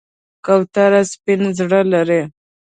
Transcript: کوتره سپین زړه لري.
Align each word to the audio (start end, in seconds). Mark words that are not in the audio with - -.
کوتره 0.45 1.01
سپین 1.11 1.41
زړه 1.57 1.79
لري. 1.91 2.21